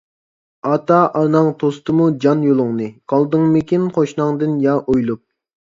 [0.69, 5.27] ئاتا-ئاناڭ توستىمۇ جان يولۇڭنى، قالدىڭمىكىن قوشناڭدىن يا ئويۇلۇپ.